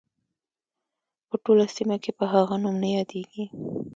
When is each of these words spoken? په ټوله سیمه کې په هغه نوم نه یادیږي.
په 1.29 1.35
ټوله 1.43 1.65
سیمه 1.75 1.95
کې 2.03 2.11
په 2.17 2.25
هغه 2.33 2.55
نوم 2.63 2.75
نه 2.83 2.89
یادیږي. 2.95 3.45